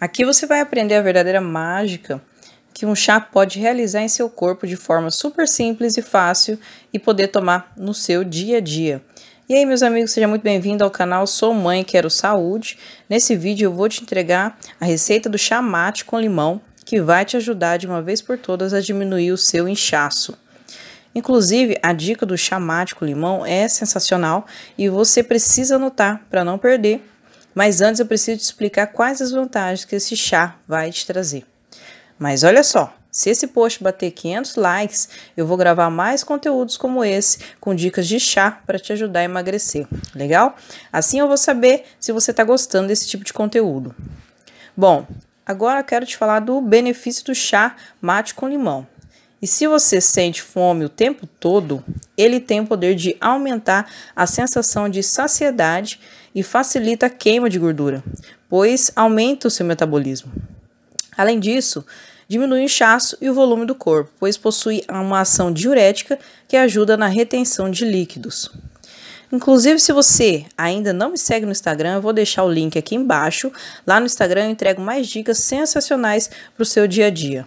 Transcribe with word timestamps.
Aqui 0.00 0.24
você 0.24 0.46
vai 0.46 0.60
aprender 0.60 0.94
a 0.94 1.02
verdadeira 1.02 1.42
mágica 1.42 2.22
que 2.72 2.86
um 2.86 2.94
chá 2.94 3.20
pode 3.20 3.58
realizar 3.58 4.00
em 4.00 4.08
seu 4.08 4.30
corpo 4.30 4.66
de 4.66 4.74
forma 4.74 5.10
super 5.10 5.46
simples 5.46 5.98
e 5.98 6.02
fácil 6.02 6.58
e 6.90 6.98
poder 6.98 7.28
tomar 7.28 7.70
no 7.76 7.92
seu 7.92 8.24
dia 8.24 8.56
a 8.56 8.60
dia. 8.60 9.02
E 9.46 9.54
aí, 9.54 9.66
meus 9.66 9.82
amigos, 9.82 10.12
seja 10.12 10.26
muito 10.26 10.40
bem-vindo 10.40 10.82
ao 10.82 10.90
canal 10.90 11.26
Sou 11.26 11.52
Mãe 11.52 11.84
Quero 11.84 12.08
Saúde. 12.08 12.78
Nesse 13.10 13.36
vídeo 13.36 13.66
eu 13.66 13.74
vou 13.74 13.90
te 13.90 14.02
entregar 14.02 14.58
a 14.80 14.86
receita 14.86 15.28
do 15.28 15.36
chá 15.36 15.60
mate 15.60 16.06
com 16.06 16.18
limão, 16.18 16.62
que 16.86 16.98
vai 16.98 17.26
te 17.26 17.36
ajudar 17.36 17.76
de 17.76 17.86
uma 17.86 18.00
vez 18.00 18.22
por 18.22 18.38
todas 18.38 18.72
a 18.72 18.80
diminuir 18.80 19.32
o 19.32 19.36
seu 19.36 19.68
inchaço. 19.68 20.34
Inclusive, 21.14 21.76
a 21.82 21.92
dica 21.92 22.24
do 22.24 22.38
chá 22.38 22.58
mate 22.58 22.94
com 22.94 23.04
limão 23.04 23.44
é 23.44 23.68
sensacional 23.68 24.46
e 24.78 24.88
você 24.88 25.22
precisa 25.22 25.76
anotar 25.76 26.22
para 26.30 26.42
não 26.42 26.56
perder 26.56 27.02
mas 27.54 27.80
antes 27.80 28.00
eu 28.00 28.06
preciso 28.06 28.38
te 28.38 28.44
explicar 28.44 28.86
quais 28.88 29.20
as 29.20 29.30
vantagens 29.30 29.84
que 29.84 29.96
esse 29.96 30.16
chá 30.16 30.56
vai 30.66 30.90
te 30.90 31.06
trazer. 31.06 31.44
Mas 32.18 32.44
olha 32.44 32.62
só, 32.62 32.94
se 33.10 33.28
esse 33.28 33.48
post 33.48 33.82
bater 33.82 34.12
500 34.12 34.54
likes, 34.54 35.08
eu 35.36 35.46
vou 35.46 35.56
gravar 35.56 35.90
mais 35.90 36.22
conteúdos 36.22 36.76
como 36.76 37.04
esse, 37.04 37.38
com 37.58 37.74
dicas 37.74 38.06
de 38.06 38.20
chá 38.20 38.60
para 38.64 38.78
te 38.78 38.92
ajudar 38.92 39.20
a 39.20 39.24
emagrecer. 39.24 39.86
Legal? 40.14 40.54
Assim 40.92 41.18
eu 41.18 41.26
vou 41.26 41.36
saber 41.36 41.84
se 41.98 42.12
você 42.12 42.30
está 42.30 42.44
gostando 42.44 42.88
desse 42.88 43.08
tipo 43.08 43.24
de 43.24 43.32
conteúdo. 43.32 43.94
Bom, 44.76 45.06
agora 45.44 45.82
quero 45.82 46.06
te 46.06 46.16
falar 46.16 46.40
do 46.40 46.60
benefício 46.60 47.24
do 47.24 47.34
chá 47.34 47.74
mate 48.00 48.34
com 48.34 48.48
limão. 48.48 48.86
E 49.42 49.46
se 49.46 49.66
você 49.66 50.00
sente 50.00 50.42
fome 50.42 50.84
o 50.84 50.88
tempo 50.88 51.26
todo, 51.26 51.82
ele 52.16 52.38
tem 52.38 52.60
o 52.60 52.66
poder 52.66 52.94
de 52.94 53.16
aumentar 53.20 53.90
a 54.14 54.26
sensação 54.26 54.88
de 54.88 55.02
saciedade 55.02 55.98
e 56.34 56.42
facilita 56.42 57.06
a 57.06 57.10
queima 57.10 57.48
de 57.48 57.58
gordura, 57.58 58.04
pois 58.48 58.90
aumenta 58.94 59.48
o 59.48 59.50
seu 59.50 59.64
metabolismo. 59.64 60.30
Além 61.16 61.40
disso, 61.40 61.84
diminui 62.28 62.60
o 62.60 62.64
inchaço 62.64 63.16
e 63.20 63.30
o 63.30 63.34
volume 63.34 63.64
do 63.64 63.74
corpo, 63.74 64.10
pois 64.20 64.36
possui 64.36 64.84
uma 64.88 65.20
ação 65.20 65.52
diurética 65.52 66.18
que 66.46 66.56
ajuda 66.56 66.96
na 66.96 67.06
retenção 67.06 67.70
de 67.70 67.84
líquidos. 67.84 68.50
Inclusive, 69.32 69.78
se 69.78 69.92
você 69.92 70.44
ainda 70.58 70.92
não 70.92 71.12
me 71.12 71.18
segue 71.18 71.46
no 71.46 71.52
Instagram, 71.52 71.94
eu 71.94 72.02
vou 72.02 72.12
deixar 72.12 72.42
o 72.42 72.50
link 72.50 72.76
aqui 72.76 72.96
embaixo. 72.96 73.50
Lá 73.86 74.00
no 74.00 74.06
Instagram 74.06 74.44
eu 74.44 74.50
entrego 74.50 74.82
mais 74.82 75.06
dicas 75.06 75.38
sensacionais 75.38 76.28
para 76.54 76.62
o 76.62 76.66
seu 76.66 76.86
dia 76.88 77.06
a 77.06 77.10
dia. 77.10 77.46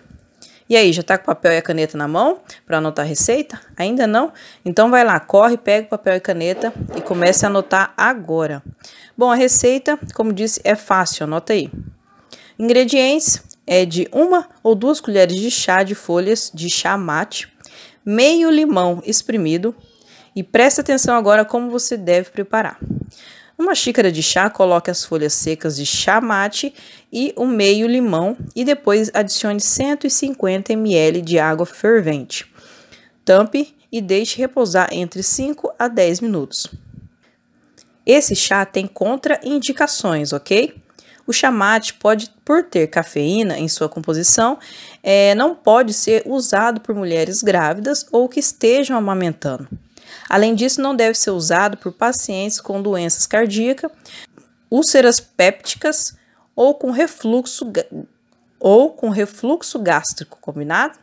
E 0.74 0.76
aí, 0.76 0.92
já 0.92 1.02
está 1.02 1.20
com 1.20 1.26
o 1.26 1.36
papel 1.36 1.52
e 1.52 1.58
a 1.58 1.62
caneta 1.62 1.96
na 1.96 2.08
mão 2.08 2.40
para 2.66 2.80
anotar 2.80 3.06
a 3.06 3.08
receita? 3.08 3.62
Ainda 3.78 4.08
não? 4.08 4.34
Então 4.66 4.90
vai 4.90 5.04
lá, 5.04 5.20
corre, 5.20 5.56
pega 5.56 5.86
o 5.86 5.90
papel 5.92 6.16
e 6.16 6.20
caneta 6.20 6.74
e 6.98 7.02
comece 7.02 7.46
a 7.46 7.48
anotar 7.48 7.94
agora. 7.96 8.64
Bom, 9.16 9.30
a 9.30 9.36
receita, 9.36 10.00
como 10.16 10.34
disse, 10.34 10.60
é 10.64 10.74
fácil, 10.74 11.26
anota 11.26 11.54
aí. 11.54 11.70
Ingredientes 12.58 13.40
é 13.68 13.86
de 13.86 14.10
uma 14.12 14.50
ou 14.64 14.74
duas 14.74 15.00
colheres 15.00 15.40
de 15.40 15.52
chá 15.52 15.84
de 15.84 15.94
folhas 15.94 16.52
de 16.52 16.68
chá 16.72 16.98
mate, 16.98 17.54
meio 18.04 18.50
limão 18.50 19.00
espremido 19.06 19.76
e 20.36 20.42
preste 20.42 20.82
atenção 20.82 21.16
agora 21.16 21.46
como 21.46 21.70
você 21.70 21.96
deve 21.96 22.32
preparar. 22.32 22.80
Uma 23.58 23.76
xícara 23.76 24.12
de 24.12 24.24
chá, 24.24 24.50
coloque 24.50 24.90
as 24.90 25.06
folhas 25.06 25.34
secas 25.34 25.76
de 25.76 25.86
chá 25.86 26.20
mate 26.20 26.74
e 27.12 27.34
o 27.36 27.46
meio 27.46 27.88
limão 27.88 28.36
e 28.56 28.66
depois 28.66 29.12
adicione 29.14 29.60
150 29.60 30.74
ml 30.74 31.22
de 31.22 31.38
água 31.38 31.66
fervente. 31.66 32.52
Tampe 33.24 33.76
e 33.92 34.02
deixe 34.02 34.40
repousar 34.40 34.90
entre 34.92 35.22
5 35.22 35.72
a 35.78 35.88
10 35.88 36.22
minutos. 36.22 36.68
Esse 38.06 38.36
chá 38.36 38.66
tem 38.66 38.88
contraindicações, 38.88 40.34
ok? 40.34 40.74
O 41.26 41.32
chá 41.32 41.52
mate 41.52 41.94
pode, 41.94 42.32
por 42.44 42.64
ter 42.64 42.88
cafeína 42.88 43.58
em 43.58 43.68
sua 43.68 43.88
composição, 43.88 44.58
é, 45.02 45.34
não 45.36 45.56
pode 45.56 45.94
ser 45.94 46.24
usado 46.26 46.82
por 46.82 46.94
mulheres 46.94 47.42
grávidas 47.42 48.06
ou 48.12 48.28
que 48.28 48.40
estejam 48.40 48.98
amamentando. 48.98 49.70
Além 50.30 50.56
disso, 50.56 50.82
não 50.82 50.96
deve 50.96 51.18
ser 51.18 51.32
usado 51.32 51.78
por 51.78 51.92
pacientes 51.92 52.60
com 52.60 52.82
doenças 52.82 53.26
cardíacas, 53.28 53.92
úlceras 54.70 55.20
pépticas 55.20 56.16
ou 56.56 56.76
com 56.76 56.92
refluxo 56.92 57.72
ou 58.60 58.92
com 58.92 59.10
refluxo 59.10 59.80
gástrico, 59.80 60.38
combinado? 60.40 60.98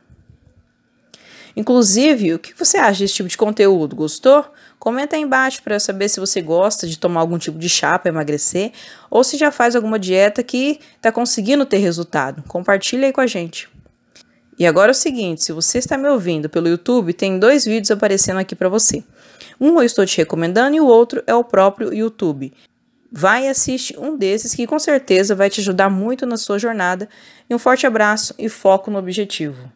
Inclusive, 1.56 2.34
o 2.34 2.38
que 2.38 2.54
você 2.56 2.78
acha 2.78 3.00
desse 3.00 3.14
tipo 3.14 3.28
de 3.28 3.36
conteúdo? 3.36 3.96
Gostou? 3.96 4.44
Comenta 4.78 5.16
aí 5.16 5.22
embaixo 5.22 5.62
para 5.62 5.74
eu 5.74 5.80
saber 5.80 6.08
se 6.08 6.18
você 6.18 6.40
gosta 6.40 6.86
de 6.86 6.98
tomar 6.98 7.20
algum 7.20 7.36
tipo 7.36 7.58
de 7.58 7.68
chá 7.68 7.98
para 7.98 8.08
emagrecer 8.08 8.72
ou 9.10 9.22
se 9.22 9.36
já 9.36 9.50
faz 9.50 9.76
alguma 9.76 9.98
dieta 9.98 10.42
que 10.42 10.80
está 10.96 11.12
conseguindo 11.12 11.66
ter 11.66 11.78
resultado. 11.78 12.42
Compartilha 12.48 13.06
aí 13.06 13.12
com 13.12 13.20
a 13.20 13.26
gente. 13.26 13.68
E 14.60 14.66
agora 14.66 14.90
é 14.90 14.92
o 14.92 14.94
seguinte, 14.94 15.42
se 15.42 15.52
você 15.52 15.78
está 15.78 15.96
me 15.96 16.06
ouvindo 16.06 16.46
pelo 16.46 16.68
YouTube, 16.68 17.14
tem 17.14 17.38
dois 17.38 17.64
vídeos 17.64 17.90
aparecendo 17.90 18.40
aqui 18.40 18.54
para 18.54 18.68
você. 18.68 19.02
Um 19.58 19.78
eu 19.78 19.84
estou 19.84 20.04
te 20.04 20.18
recomendando 20.18 20.76
e 20.76 20.80
o 20.82 20.86
outro 20.86 21.22
é 21.26 21.34
o 21.34 21.42
próprio 21.42 21.94
YouTube. 21.94 22.52
Vai 23.10 23.46
e 23.46 23.48
assiste 23.48 23.98
um 23.98 24.18
desses 24.18 24.54
que 24.54 24.66
com 24.66 24.78
certeza 24.78 25.34
vai 25.34 25.48
te 25.48 25.62
ajudar 25.62 25.88
muito 25.88 26.26
na 26.26 26.36
sua 26.36 26.58
jornada. 26.58 27.08
E 27.48 27.54
um 27.54 27.58
forte 27.58 27.86
abraço 27.86 28.34
e 28.38 28.50
foco 28.50 28.90
no 28.90 28.98
objetivo. 28.98 29.72